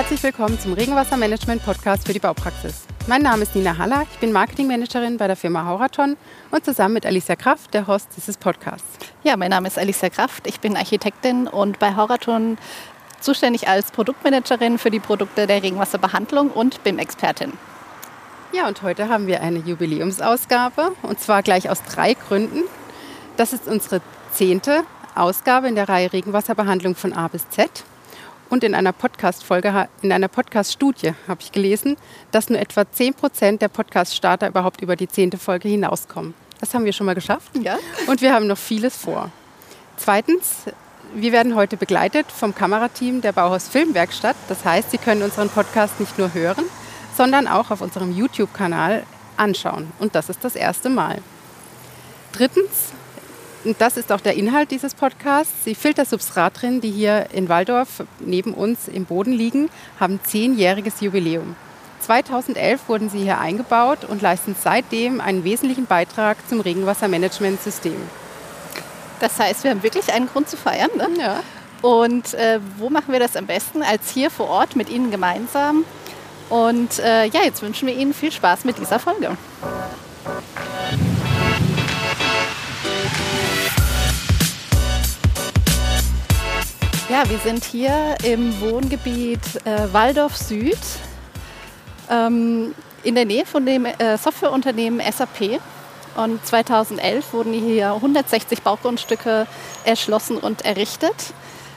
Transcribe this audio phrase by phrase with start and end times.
[0.00, 2.86] herzlich willkommen zum Regenwassermanagement-Podcast für die Baupraxis.
[3.06, 6.16] Mein Name ist Nina Haller, ich bin Marketingmanagerin bei der Firma Hauraton
[6.50, 8.88] und zusammen mit Alicia Kraft der Host dieses Podcasts.
[9.24, 12.56] Ja, mein Name ist Alicia Kraft, ich bin Architektin und bei Hauraton
[13.20, 17.52] zuständig als Produktmanagerin für die Produkte der Regenwasserbehandlung und BIM-Expertin.
[18.54, 22.62] Ja, und heute haben wir eine Jubiläumsausgabe und zwar gleich aus drei Gründen.
[23.36, 24.00] Das ist unsere
[24.32, 27.84] zehnte Ausgabe in der Reihe Regenwasserbehandlung von A bis Z.
[28.50, 31.96] Und in einer Podcast-Folge, in einer Podcast-Studie habe ich gelesen,
[32.32, 36.34] dass nur etwa 10 Prozent der Podcast-Starter überhaupt über die zehnte Folge hinauskommen.
[36.58, 37.56] Das haben wir schon mal geschafft.
[37.62, 37.78] Ja.
[38.08, 39.30] Und wir haben noch vieles vor.
[39.96, 40.64] Zweitens,
[41.14, 44.36] wir werden heute begleitet vom Kamerateam der Bauhaus Filmwerkstatt.
[44.48, 46.64] Das heißt, Sie können unseren Podcast nicht nur hören,
[47.16, 49.04] sondern auch auf unserem YouTube-Kanal
[49.36, 49.92] anschauen.
[50.00, 51.18] Und das ist das erste Mal.
[52.32, 52.92] Drittens,
[53.64, 58.54] und das ist auch der Inhalt dieses Podcasts, die Filtersubstratrinnen, die hier in Waldorf neben
[58.54, 61.56] uns im Boden liegen, haben zehnjähriges Jubiläum.
[62.00, 67.96] 2011 wurden sie hier eingebaut und leisten seitdem einen wesentlichen Beitrag zum Regenwassermanagementsystem.
[69.20, 70.90] Das heißt, wir haben wirklich einen Grund zu feiern.
[70.96, 71.08] Ne?
[71.18, 71.42] Ja.
[71.82, 75.84] Und äh, wo machen wir das am besten als hier vor Ort mit Ihnen gemeinsam?
[76.48, 79.36] Und äh, ja, jetzt wünschen wir Ihnen viel Spaß mit dieser Folge.
[87.30, 90.76] Wir sind hier im Wohngebiet äh, Waldorf Süd
[92.10, 95.60] ähm, in der Nähe von dem äh, Softwareunternehmen SAP.
[96.16, 99.46] Und 2011 wurden hier 160 Baugrundstücke
[99.84, 101.14] erschlossen und errichtet.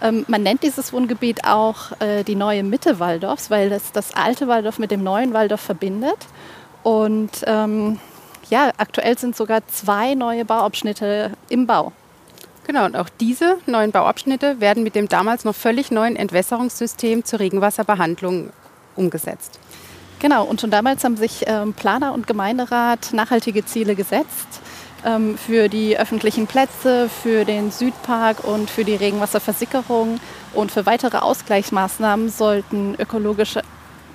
[0.00, 4.48] Ähm, man nennt dieses Wohngebiet auch äh, die neue Mitte Waldorfs, weil es das alte
[4.48, 6.18] Waldorf mit dem neuen Waldorf verbindet.
[6.82, 8.00] Und ähm,
[8.48, 11.92] ja, aktuell sind sogar zwei neue Bauabschnitte im Bau.
[12.66, 17.40] Genau, und auch diese neuen Bauabschnitte werden mit dem damals noch völlig neuen Entwässerungssystem zur
[17.40, 18.50] Regenwasserbehandlung
[18.96, 19.58] umgesetzt.
[20.18, 24.62] Genau, und schon damals haben sich ähm, Planer und Gemeinderat nachhaltige Ziele gesetzt
[25.04, 30.18] ähm, für die öffentlichen Plätze, für den Südpark und für die Regenwasserversickerung.
[30.54, 33.62] Und für weitere Ausgleichsmaßnahmen sollten ökologische,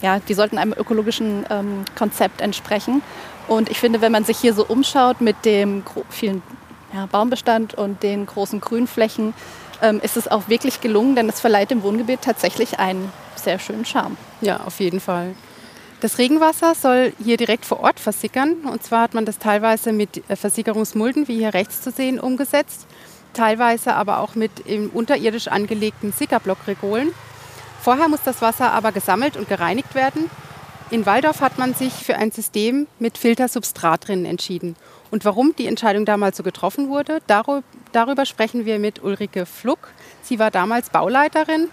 [0.00, 3.02] ja, die sollten einem ökologischen ähm, Konzept entsprechen.
[3.48, 6.42] Und ich finde, wenn man sich hier so umschaut mit dem vielen
[6.92, 9.34] ja, Baumbestand und den großen Grünflächen,
[9.82, 13.84] ähm, ist es auch wirklich gelungen, denn es verleiht dem Wohngebiet tatsächlich einen sehr schönen
[13.84, 14.16] Charme.
[14.40, 15.34] Ja, auf jeden Fall.
[16.00, 18.54] Das Regenwasser soll hier direkt vor Ort versickern.
[18.70, 22.86] Und zwar hat man das teilweise mit äh, Versickerungsmulden, wie hier rechts zu sehen, umgesetzt.
[23.34, 24.50] Teilweise aber auch mit
[24.94, 27.12] unterirdisch angelegten Sickerblockregolen.
[27.80, 30.30] Vorher muss das Wasser aber gesammelt und gereinigt werden.
[30.90, 34.74] In Waldorf hat man sich für ein System mit Filtersubstratrinnen entschieden.
[35.10, 39.90] Und warum die Entscheidung damals so getroffen wurde, darüber sprechen wir mit Ulrike Fluck.
[40.22, 41.68] Sie war damals Bauleiterin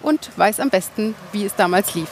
[0.00, 2.10] und weiß am besten, wie es damals lief.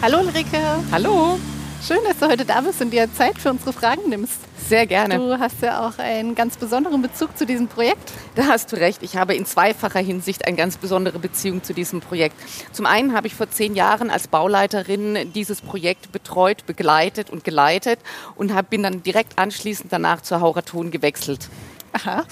[0.00, 0.60] Hallo Ulrike.
[0.90, 1.38] Hallo.
[1.82, 4.40] Schön, dass du heute da bist und dir Zeit für unsere Fragen nimmst.
[4.68, 5.18] Sehr gerne.
[5.18, 8.12] Du hast ja auch einen ganz besonderen Bezug zu diesem Projekt.
[8.34, 9.02] Da hast du recht.
[9.02, 12.34] Ich habe in zweifacher Hinsicht eine ganz besondere Beziehung zu diesem Projekt.
[12.72, 18.00] Zum einen habe ich vor zehn Jahren als Bauleiterin dieses Projekt betreut, begleitet und geleitet
[18.34, 21.48] und bin dann direkt anschließend danach zur Hauraton gewechselt.
[21.92, 22.24] Aha.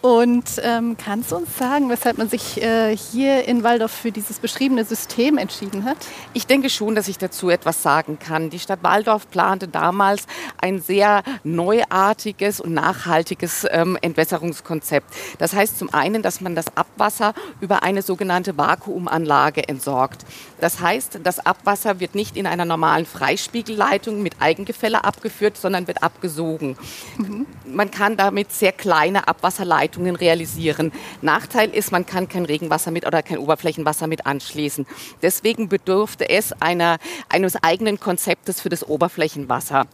[0.00, 4.38] Und ähm, kannst du uns sagen, weshalb man sich äh, hier in Waldorf für dieses
[4.38, 5.96] beschriebene System entschieden hat?
[6.34, 8.48] Ich denke schon, dass ich dazu etwas sagen kann.
[8.48, 10.26] Die Stadt Waldorf plante damals
[10.60, 15.12] ein sehr neuartiges und nachhaltiges ähm, Entwässerungskonzept.
[15.38, 20.24] Das heißt zum einen, dass man das Abwasser über eine sogenannte Vakuumanlage entsorgt.
[20.60, 26.04] Das heißt, das Abwasser wird nicht in einer normalen Freispiegelleitung mit Eigengefälle abgeführt, sondern wird
[26.04, 26.76] abgesogen.
[27.16, 27.46] Mhm.
[27.66, 30.92] Man kann damit sehr kleine Abwasserleitungen Leitungen realisieren.
[31.22, 34.86] Nachteil ist, man kann kein Regenwasser mit oder kein Oberflächenwasser mit anschließen.
[35.22, 36.98] Deswegen bedurfte es einer,
[37.30, 39.86] eines eigenen Konzeptes für das Oberflächenwasser.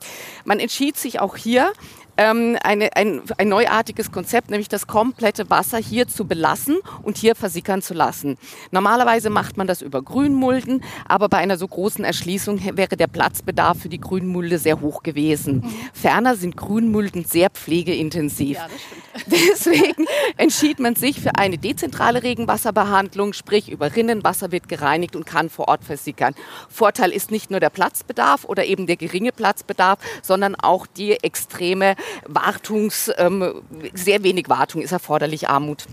[0.44, 1.72] Man entschied sich auch hier,
[2.16, 7.34] ähm, eine, ein, ein neuartiges Konzept, nämlich das komplette Wasser hier zu belassen und hier
[7.34, 8.36] versickern zu lassen.
[8.70, 13.80] Normalerweise macht man das über Grünmulden, aber bei einer so großen Erschließung wäre der Platzbedarf
[13.80, 15.56] für die Grünmulde sehr hoch gewesen.
[15.56, 15.74] Mhm.
[15.92, 18.58] Ferner sind Grünmulden sehr pflegeintensiv.
[18.58, 18.68] Ja,
[19.26, 20.06] Deswegen
[20.36, 25.68] entschied man sich für eine dezentrale Regenwasserbehandlung, sprich über Rinnenwasser wird gereinigt und kann vor
[25.68, 26.34] Ort versickern.
[26.68, 31.94] Vorteil ist nicht nur der Platzbedarf oder eben der geringe Platzbedarf, sondern auch die extreme
[32.26, 33.62] Wartungs, ähm,
[33.92, 35.86] sehr wenig Wartung ist erforderlich, Armut.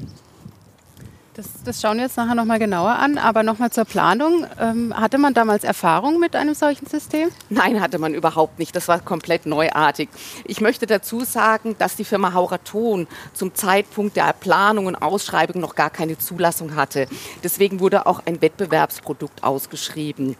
[1.33, 3.17] Das, das, schauen wir jetzt nachher nochmal genauer an.
[3.17, 4.45] Aber nochmal zur Planung.
[4.59, 7.29] Ähm, hatte man damals Erfahrung mit einem solchen System?
[7.49, 8.75] Nein, hatte man überhaupt nicht.
[8.75, 10.09] Das war komplett neuartig.
[10.43, 15.75] Ich möchte dazu sagen, dass die Firma Hauraton zum Zeitpunkt der Planung und Ausschreibung noch
[15.75, 17.07] gar keine Zulassung hatte.
[17.43, 20.35] Deswegen wurde auch ein Wettbewerbsprodukt ausgeschrieben.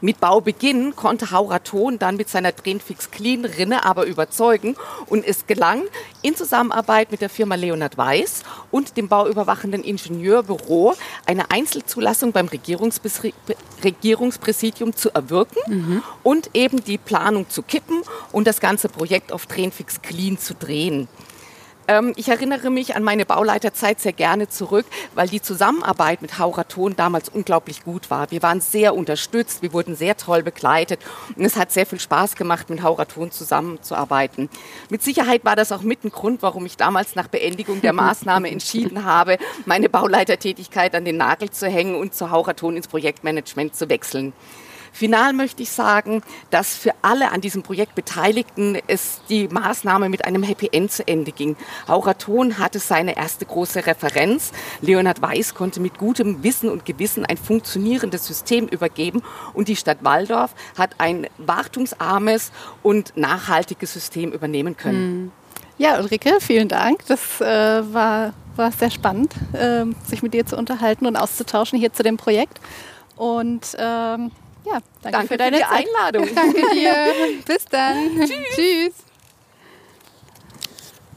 [0.00, 4.76] Mit Baubeginn konnte Hauraton dann mit seiner Tränenfix Clean Rinne aber überzeugen
[5.06, 5.82] und es gelang
[6.22, 10.94] in Zusammenarbeit mit der Firma Leonhard Weiß und dem bauüberwachenden Ingenieurbüro
[11.26, 16.02] eine Einzelzulassung beim Regierungspräsidium zu erwirken mhm.
[16.22, 21.08] und eben die Planung zu kippen und das ganze Projekt auf Tränenfix Clean zu drehen.
[21.86, 26.96] Ähm, ich erinnere mich an meine Bauleiterzeit sehr gerne zurück, weil die Zusammenarbeit mit Hauraton
[26.96, 28.30] damals unglaublich gut war.
[28.30, 31.00] Wir waren sehr unterstützt, wir wurden sehr toll begleitet
[31.36, 34.48] und es hat sehr viel Spaß gemacht, mit Hauraton zusammenzuarbeiten.
[34.88, 38.50] Mit Sicherheit war das auch mit ein Grund, warum ich damals nach Beendigung der Maßnahme
[38.50, 43.88] entschieden habe, meine Bauleitertätigkeit an den Nagel zu hängen und zu Hauraton ins Projektmanagement zu
[43.90, 44.32] wechseln.
[44.94, 50.24] Final möchte ich sagen, dass für alle an diesem Projekt Beteiligten es die Maßnahme mit
[50.24, 51.56] einem Happy End zu Ende ging.
[51.88, 54.52] Auraton hatte seine erste große Referenz.
[54.82, 59.98] Leonhard Weiß konnte mit gutem Wissen und Gewissen ein funktionierendes System übergeben und die Stadt
[60.02, 62.52] Waldorf hat ein wartungsarmes
[62.84, 65.22] und nachhaltiges System übernehmen können.
[65.24, 65.32] Mhm.
[65.76, 67.04] Ja, Ulrike, vielen Dank.
[67.08, 67.44] Das äh,
[67.92, 72.16] war, war sehr spannend, äh, sich mit dir zu unterhalten und auszutauschen hier zu dem
[72.16, 72.60] Projekt.
[73.16, 74.30] Und ähm,
[74.64, 76.28] ja, danke, danke für deine für Einladung.
[76.34, 76.94] danke dir.
[77.46, 78.18] Bis dann.
[78.18, 78.30] Tschüss.
[78.54, 78.94] Tschüss.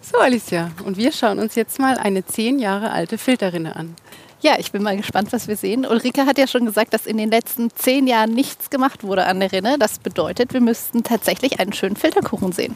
[0.02, 3.96] So, Alicia, und wir schauen uns jetzt mal eine zehn Jahre alte Filterrinne an.
[4.40, 5.86] Ja, ich bin mal gespannt, was wir sehen.
[5.86, 9.40] Ulrike hat ja schon gesagt, dass in den letzten zehn Jahren nichts gemacht wurde an
[9.40, 9.78] der Rinne.
[9.80, 12.76] Das bedeutet, wir müssten tatsächlich einen schönen Filterkuchen sehen.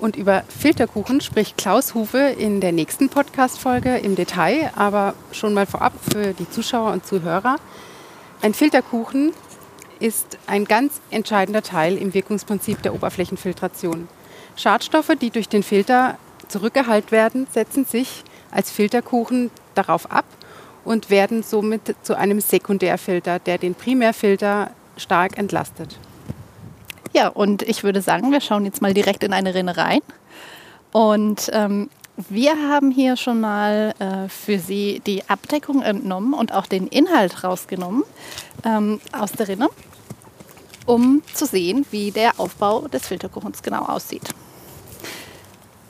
[0.00, 5.66] Und über Filterkuchen spricht Klaus Hufe in der nächsten Podcast-Folge im Detail, aber schon mal
[5.66, 7.56] vorab für die Zuschauer und Zuhörer.
[8.42, 9.32] Ein Filterkuchen
[10.00, 14.08] ist ein ganz entscheidender Teil im Wirkungsprinzip der Oberflächenfiltration.
[14.56, 16.18] Schadstoffe, die durch den Filter
[16.48, 20.24] zurückgehalten werden, setzen sich als Filterkuchen darauf ab
[20.84, 25.98] und werden somit zu einem Sekundärfilter, der den Primärfilter stark entlastet.
[27.12, 30.00] Ja, und ich würde sagen, wir schauen jetzt mal direkt in eine Rinne rein.
[30.92, 31.90] Und ähm,
[32.28, 37.44] wir haben hier schon mal äh, für Sie die Abdeckung entnommen und auch den Inhalt
[37.44, 38.02] rausgenommen
[38.64, 39.68] ähm, aus der Rinne
[40.88, 44.22] um zu sehen, wie der Aufbau des Filterkuchens genau aussieht.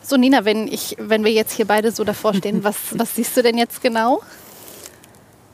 [0.02, 3.36] So, Nina, wenn, ich, wenn wir jetzt hier beide so davor stehen, was, was siehst
[3.36, 4.20] du denn jetzt genau?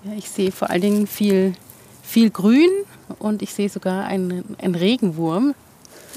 [0.05, 1.55] Ja, ich sehe vor allen Dingen viel,
[2.03, 2.71] viel Grün
[3.19, 5.55] und ich sehe sogar einen, einen Regenwurm.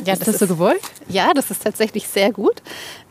[0.06, 0.82] Ja, ist das, das so gewollt?
[1.10, 2.62] Ja, das ist tatsächlich sehr gut.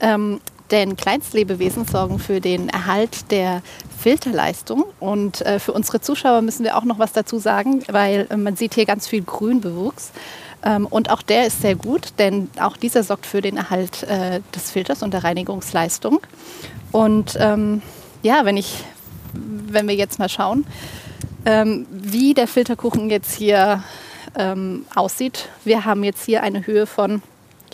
[0.01, 0.41] Ähm,
[0.71, 3.63] denn Kleinstlebewesen sorgen für den Erhalt der
[3.99, 4.85] Filterleistung.
[5.01, 8.57] Und äh, für unsere Zuschauer müssen wir auch noch was dazu sagen, weil äh, man
[8.57, 10.13] sieht hier ganz viel Grünbewuchs.
[10.65, 14.41] Ähm, und auch der ist sehr gut, denn auch dieser sorgt für den Erhalt äh,
[14.55, 16.21] des Filters und der Reinigungsleistung.
[16.93, 17.83] Und ähm,
[18.23, 18.85] ja, wenn, ich,
[19.33, 20.67] wenn wir jetzt mal schauen,
[21.45, 23.83] ähm, wie der Filterkuchen jetzt hier
[24.37, 25.49] ähm, aussieht.
[25.65, 27.23] Wir haben jetzt hier eine Höhe von,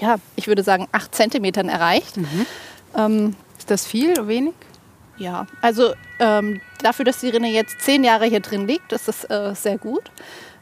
[0.01, 2.17] ja, ich würde sagen, 8 cm erreicht.
[2.17, 2.47] Mhm.
[2.97, 4.55] Ähm, ist das viel oder wenig?
[5.19, 9.25] Ja, also ähm, dafür, dass die Rinne jetzt zehn Jahre hier drin liegt, ist das
[9.25, 10.11] äh, sehr gut.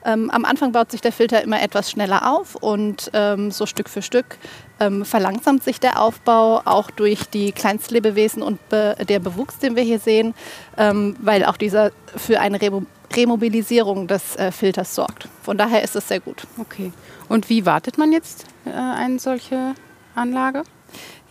[0.04, 3.88] Ähm, am Anfang baut sich der Filter immer etwas schneller auf und ähm, so Stück
[3.88, 4.38] für Stück
[4.80, 9.82] ähm, verlangsamt sich der Aufbau auch durch die Kleinstlebewesen und be der Bewuchs, den wir
[9.82, 10.34] hier sehen,
[10.78, 15.28] ähm, weil auch dieser für eine Remo Remobilisierung des äh, Filters sorgt.
[15.42, 16.46] Von daher ist es sehr gut.
[16.58, 16.92] Okay.
[17.28, 19.74] Und wie wartet man jetzt äh, eine solche
[20.14, 20.64] Anlage?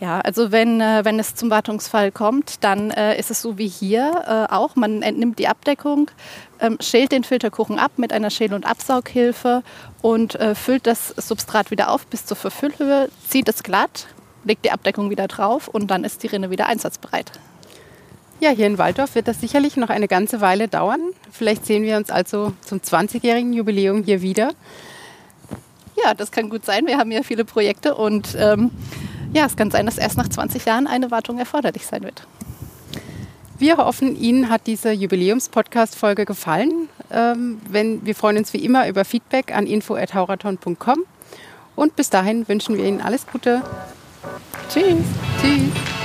[0.00, 3.68] Ja, also wenn, äh, wenn es zum Wartungsfall kommt, dann äh, ist es so wie
[3.68, 4.74] hier äh, auch.
[4.74, 6.10] Man entnimmt die Abdeckung,
[6.58, 9.62] ähm, schält den Filterkuchen ab mit einer Schäl- und Absaughilfe
[10.00, 14.06] und äh, füllt das Substrat wieder auf bis zur Verfüllhöhe, zieht es glatt,
[14.44, 17.32] legt die Abdeckung wieder drauf und dann ist die Rinne wieder einsatzbereit.
[18.40, 21.00] Ja, hier in Waldorf wird das sicherlich noch eine ganze Weile dauern.
[21.30, 24.52] Vielleicht sehen wir uns also zum 20-jährigen Jubiläum hier wieder.
[26.04, 26.86] Ja, das kann gut sein.
[26.86, 28.70] Wir haben ja viele Projekte und ähm,
[29.32, 32.26] ja, es kann sein, dass erst nach 20 Jahren eine Wartung erforderlich sein wird.
[33.58, 36.88] Wir hoffen, Ihnen hat diese Jubiläums-Podcast-Folge gefallen.
[37.12, 41.04] Ähm, wenn, wir freuen uns wie immer über Feedback an info.hauraton.com.
[41.76, 43.62] Und bis dahin wünschen wir Ihnen alles Gute.
[44.70, 44.96] Tschüss.
[45.42, 45.99] Tschüss.